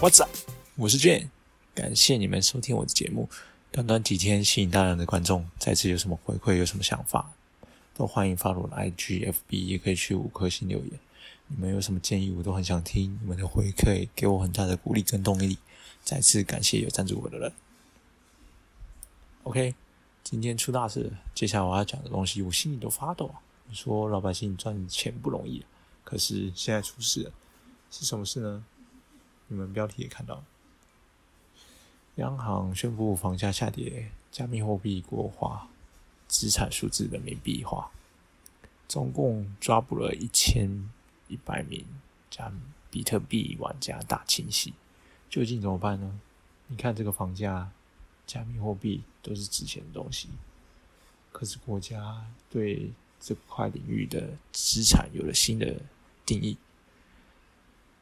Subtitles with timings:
[0.00, 0.30] What's up？
[0.76, 1.28] 我是 Jane，
[1.74, 3.28] 感谢你们收听我的节目。
[3.70, 7.34] 短短几天吸引大量的观众，再次有什么回馈，有什么想法，
[7.94, 10.98] 都欢迎发我的 IG、FB，也可以去五颗星留言。
[11.48, 13.18] 你们有什么建议，我都很想听。
[13.20, 15.58] 你们的回馈给我很大的鼓励跟动力。
[16.02, 17.52] 再次感谢有赞助我的人。
[19.42, 19.74] OK，
[20.24, 23.34] 今天出大事了，接下来我要讲的东西，我心里都发抖。
[23.68, 25.62] 你说老百姓赚钱不容易，
[26.04, 27.32] 可是现在出事了，
[27.90, 28.64] 是什么事呢？
[29.52, 30.44] 你们标题也看到，
[32.14, 35.68] 央行宣布房价下跌，加密货币国化，
[36.28, 37.90] 资产数字人民币化，
[38.86, 40.88] 总共抓捕了一千
[41.26, 41.84] 一百名
[42.30, 42.52] 加
[42.92, 44.72] 比特币玩家大清洗，
[45.28, 46.20] 究竟怎么办呢？
[46.68, 47.72] 你看这个房价，
[48.28, 50.28] 加密货币都是值钱的东西，
[51.32, 55.74] 可是国家对这块领域的资产有了新的
[56.24, 56.56] 定义。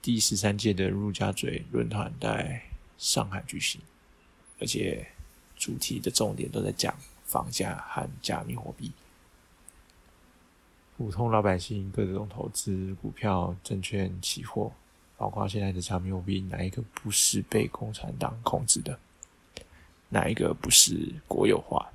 [0.00, 2.62] 第十三届的陆家嘴论坛在
[2.96, 3.80] 上海举行，
[4.60, 5.06] 而且
[5.56, 8.92] 主题的重点都在讲房价和加密货币。
[10.96, 14.72] 普通老百姓各种投资股票、证券、期货，
[15.16, 18.98] 包括现在的加密货币，哪一个不是被共产党控制的？
[20.08, 21.90] 哪一个不是国有化？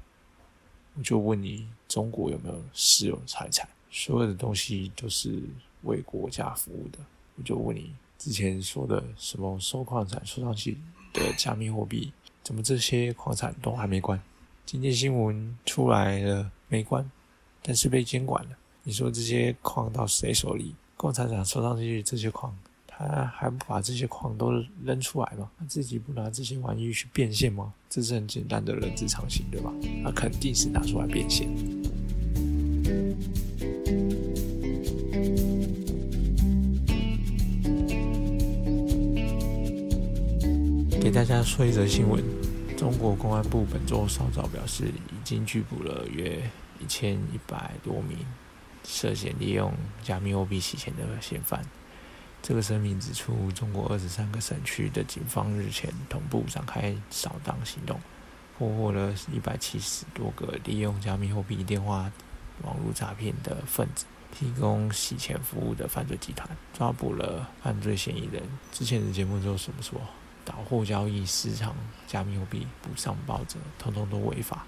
[0.96, 3.68] 我就问你，中国有没有私有财产？
[3.90, 5.42] 所有的东西都是
[5.84, 7.00] 为国家服务的。
[7.36, 10.78] 我就问你，之前说的什么收矿产、收上去
[11.14, 12.12] 的加密货币，
[12.44, 14.22] 怎么这些矿产都还没关？
[14.66, 17.10] 今天新闻出来了，没关，
[17.62, 18.52] 但是被监管了。
[18.84, 20.76] 你说这些矿到谁手里？
[20.96, 22.56] 共产党收上去这些矿，
[22.88, 24.52] 他还不把这些矿都
[24.84, 25.50] 扔出来吗？
[25.60, 27.74] 他自己不拿这些玩意去变现吗？
[27.90, 29.74] 这是很简单的人之常情，对吧？
[30.04, 31.50] 他肯定是拿出来变现。
[41.04, 42.24] 给大家说一则新闻：
[42.78, 46.50] 中国公安部本周稍早表示，已经拘捕了约
[46.80, 48.18] 一千一百多名
[48.86, 51.62] 涉嫌利用加密货币洗钱的嫌犯。
[52.42, 58.00] 这个声明指出，中国二十三个省区的警方日前同步展开扫荡行动，
[58.58, 62.10] 破获了一百七十多个利用加密货币电话
[62.62, 68.42] 网络诈骗的分子，提供洗钱服务的犯罪集团，抓捕了犯罪嫌疑人。
[68.72, 70.00] 之前的节目都怎么说？
[70.46, 74.66] 倒货交易市场加密货币不上报者，通通都违法，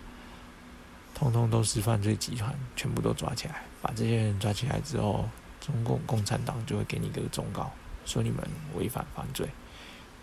[1.14, 3.64] 通通都是犯罪集团，全部都抓起来。
[3.82, 5.28] 把这些人抓起来之后，
[5.60, 7.72] 中共共产党就会给你一个忠告，
[8.06, 8.40] 说你们
[8.76, 9.50] 违反犯罪，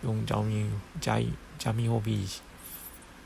[0.01, 0.69] 用加密
[0.99, 1.19] 加
[1.59, 2.27] 加密货币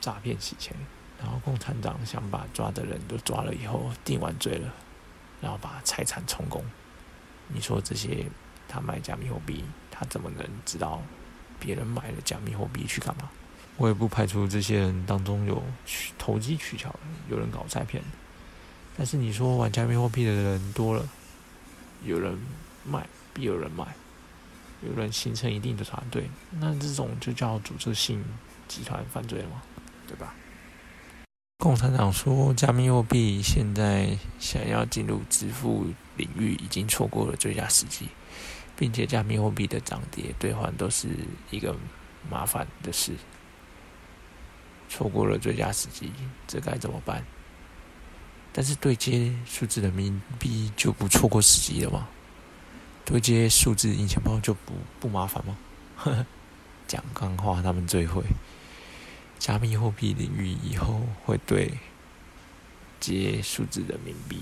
[0.02, 0.76] 诈骗洗钱。
[1.20, 4.72] 然后共产党想把抓的人都抓了以后，定完罪了，
[5.42, 6.64] 然后把财产充公。
[7.48, 8.26] 你说这些
[8.68, 11.02] 他卖加密货币，他怎么能知道？
[11.60, 13.30] 别人买了加密货币去干嘛？
[13.78, 15.62] 我也不排除这些人当中有
[16.18, 18.10] 投机取巧的，有人搞诈骗的。
[18.98, 21.08] 但是你说玩加密货币的人多了，
[22.04, 22.36] 有人
[22.84, 23.86] 卖必有人买，
[24.82, 26.28] 有人形成一定的团队，
[26.60, 28.24] 那这种就叫组织性
[28.68, 29.62] 集团犯罪了吗？
[30.08, 30.34] 对吧？
[31.60, 35.86] 共产党说加密货币现在想要进入支付
[36.16, 38.08] 领域，已经错过了最佳时机。
[38.78, 41.10] 并且加密货币的涨跌兑换都是
[41.50, 41.76] 一个
[42.30, 43.12] 麻烦的事，
[44.88, 46.12] 错过了最佳时机，
[46.48, 47.26] 这该怎么办？
[48.54, 52.08] 但是对接数字人民币就不错过时机了吗？
[53.04, 55.58] 对接数字硬钱包就不不麻烦吗？
[56.88, 58.24] 讲钢话他们最会，
[59.40, 61.74] 加密货币领域以后会对
[63.00, 64.42] 接数字人民币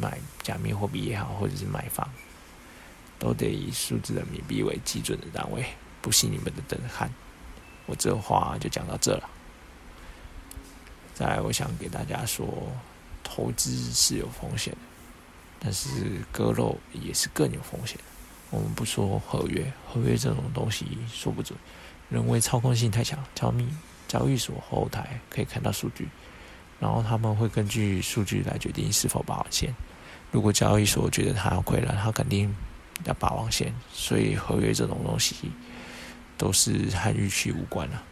[0.00, 2.08] 买加密货币也好，或者是买房。
[3.18, 5.64] 都得以数字人民币为基准的单位，
[6.02, 7.10] 不信你们的等着看。
[7.86, 9.28] 我这话就讲到这了。
[11.14, 12.46] 再来，我想给大家说，
[13.22, 14.78] 投资是有风险的，
[15.60, 15.88] 但是
[16.32, 17.98] 割肉也是更有风险。
[18.50, 21.58] 我们不说合约，合约这种东西说不准，
[22.08, 23.22] 人为操控性太强。
[23.34, 23.68] 交易
[24.08, 26.08] 交易所后台可以看到数据，
[26.80, 29.74] 然后他们会根据数据来决定是否保线。
[30.32, 32.54] 如果交易所觉得他要亏了，他肯定。
[33.04, 35.50] 要把网线，所以合约这种东西
[36.38, 38.02] 都是和预期无关了。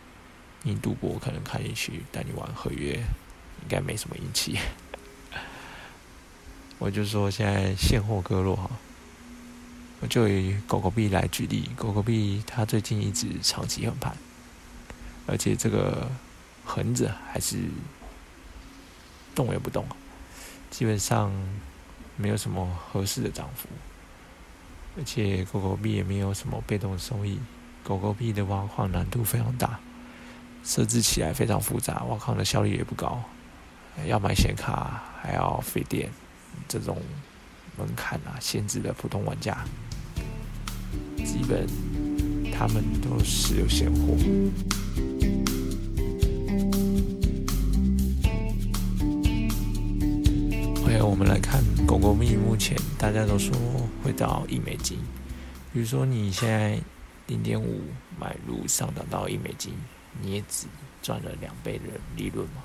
[0.63, 4.59] 你赌博可能看运气，但你玩合约应该没什么运气。
[6.79, 8.71] 我就说现在现货割肉哈，
[10.01, 14.17] 我就以狗狗币来举例，狗狗币它最近一直长期横盘，
[15.27, 16.11] 而且这个
[16.65, 17.57] 横着还是
[19.35, 19.87] 动也不动，
[20.71, 21.33] 基本上
[22.17, 23.69] 没有什么合适的涨幅。
[24.97, 27.39] 而且狗狗币也没有什么被动收益，
[27.83, 29.81] 狗狗币的挖矿难度非常大，
[30.63, 33.23] 设置起来非常复杂，挖矿的效率也不高，
[34.07, 36.11] 要买显卡还要费电，
[36.69, 37.01] 这种
[37.79, 39.65] 门槛啊限制了普通玩家，
[41.25, 41.67] 基本
[42.53, 44.15] 他们都是有现货。
[50.93, 53.57] OK，我们来看狗狗币，目前大家都说
[54.05, 54.99] 会到一美金，
[55.73, 56.79] 比如说你现在。
[57.29, 57.85] 零点五
[58.19, 59.73] 买入上涨到一美金，
[60.21, 60.67] 你也只
[61.01, 61.85] 赚了两倍的
[62.17, 62.63] 利润嘛？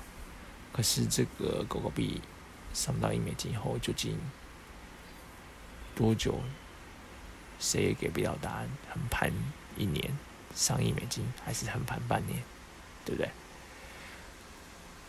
[0.72, 2.20] 可是这个狗狗币
[2.74, 4.18] 上到一美金后，究竟
[5.94, 6.40] 多久？
[7.60, 8.68] 谁也给不了答案。
[8.92, 9.32] 横盘
[9.76, 10.12] 一年
[10.54, 12.42] 上一美金，还是横盘半年？
[13.06, 13.30] 对不对？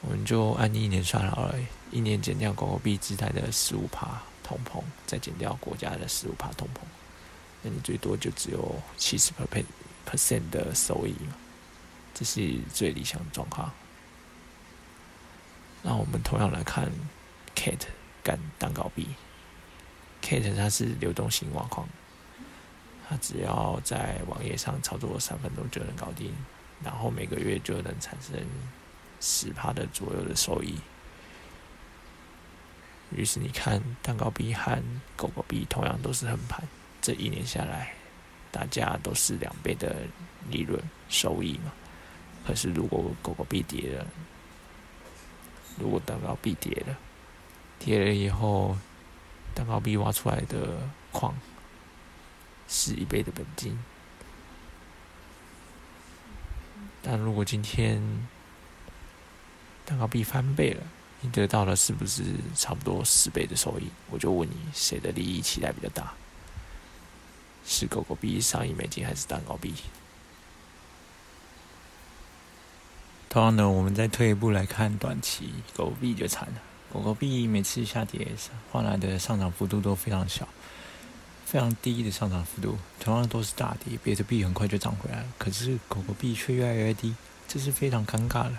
[0.01, 1.55] 我们就按一年算好了，
[1.91, 6.79] 一年减掉狗狗币自带的十五帕通膨，再减掉国家的十五帕通膨。
[7.61, 9.31] 那你最多就只有七十
[10.09, 11.35] percent 的收益嘛，
[12.13, 13.69] 这是最理想的状况。
[15.81, 16.89] 那我们同样来看
[17.55, 17.87] ，Kate
[18.23, 19.07] 干蛋糕币
[20.21, 21.87] ，Kate 它是流动性挖矿，
[23.07, 26.33] 它只要在网页上操作三分钟就能搞定，
[26.81, 28.39] 然后每个月就能产生
[29.19, 30.75] 十趴的左右的收益。
[33.16, 34.81] 于是你看，蛋糕币和
[35.16, 36.68] 狗狗币同样都是横盘。
[37.01, 37.94] 这一年下来，
[38.51, 39.95] 大家都是两倍的
[40.50, 41.74] 利润收益嘛。
[42.45, 44.06] 可是如果狗狗币跌了，
[45.80, 46.98] 如果蛋糕币跌了，
[47.80, 48.77] 跌了以后，
[49.56, 51.33] 蛋糕币挖出来的矿
[52.68, 53.77] 是一倍的本金。
[57.01, 58.01] 但如果今天
[59.89, 60.83] 蛋糕币翻倍了，
[61.19, 62.21] 你得到的是不是
[62.56, 63.88] 差不多十倍的收益？
[64.12, 66.13] 我就问你，谁的利益期待比较大？
[67.65, 69.74] 是狗狗币上亿美金还是蛋糕币？
[73.30, 76.62] 同样的，我们再退一步来看短期狗狗币就惨了。
[76.94, 78.27] 狗狗币每次下跌
[78.71, 80.47] 换来的上涨幅度都非常小，
[81.47, 82.77] 非常低的上涨幅度。
[83.00, 87.15] 同样都是大跌，别的币很快就涨回来了，可是狗狗币却越来越低，
[87.47, 88.53] 这是非常尴尬的。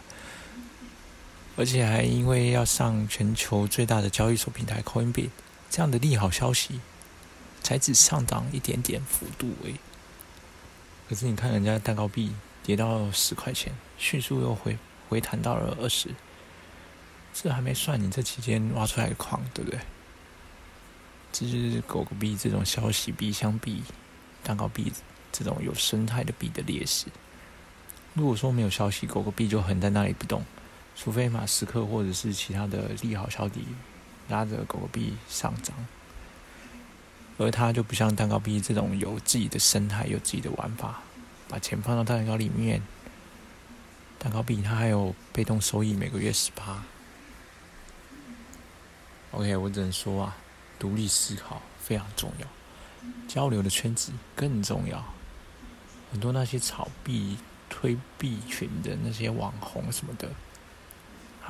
[1.61, 5.29] 而且还因为要上全球最大的交易所平台 Coinbase
[5.69, 6.81] 这样的利好消息。
[7.63, 9.75] 才只上涨一点点幅度诶，
[11.07, 14.79] 可是你看人家蛋糕币跌到十块钱，迅速又回
[15.11, 16.09] 回弹到了二十，
[17.35, 19.79] 这还没算你这期间挖出来的矿，对不对？
[21.31, 23.83] 这就是狗狗币这种消息币相比
[24.43, 24.91] 蛋糕币
[25.31, 27.09] 这种有生态的币的劣势。
[28.15, 30.43] 如果说没有消息，狗狗币就横在那里不动，
[30.97, 33.67] 除非马斯克或者是其他的利好消息
[34.29, 35.75] 拉着狗狗币上涨。
[37.39, 41.01] 而它就不像蛋糕币这种有自己的生态、有自己的玩法，
[41.49, 42.83] 把钱放到蛋糕里面。
[44.19, 46.85] 蛋糕币它还有被动收益，每个月十八。
[49.31, 50.37] OK，我只能说啊，
[50.79, 52.47] 独立思考非常重要，
[53.27, 55.03] 交流的圈子更重要。
[56.13, 57.39] 很多那些炒币、
[57.71, 60.29] 推币群的那些网红什么的，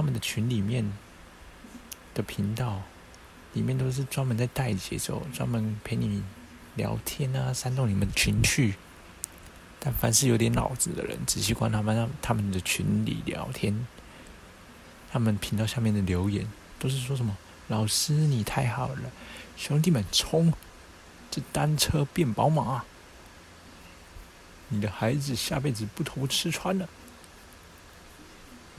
[0.01, 0.91] 他们的群里面
[2.15, 2.83] 的频道。
[3.53, 6.23] 里面都是专门在带节奏，专门陪你
[6.77, 8.77] 聊天啊，煽动你们情绪。
[9.81, 13.89] 但凡是有点脑子的人，只习惯他们让他们的群里聊天，
[15.11, 19.11] 他们频道下面的留言都是说什么：“老师你太好了，
[19.57, 20.55] 兄弟们冲，
[21.29, 22.85] 这单车变宝马，
[24.69, 26.89] 你的孩子下辈子不愁吃穿了。”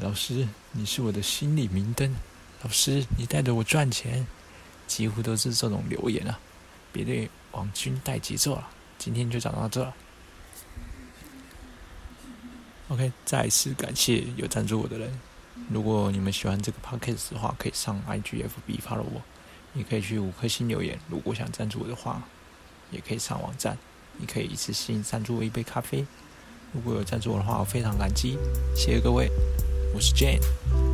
[0.01, 2.12] 老师，你是我的心里明灯，
[2.63, 4.25] 老师你带着我赚钱。
[4.88, 6.38] 几乎都是这种留言啊！
[6.91, 8.67] 别对王军带节奏了，
[8.98, 9.93] 今天就讲到这。
[12.89, 15.17] OK，再次感谢有赞助我的人。
[15.70, 19.22] 如果你们喜欢这个 Podcast 的话，可以上 IGFB 发了我，
[19.74, 21.00] 也可以去五颗星留言。
[21.08, 22.22] 如果想赞助我的话，
[22.91, 23.77] 也可以上网站，
[24.17, 26.05] 你可以一次性赞助我一杯咖啡。
[26.74, 28.38] 如果有赞助我的话，我非常感激，
[28.75, 29.29] 谢谢各位。
[29.94, 30.91] 我是 Jane。